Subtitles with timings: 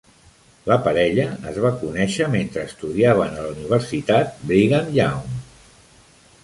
[0.69, 5.39] La parella es va conèixer mentre estudiaven a la Universitat Brigham Young.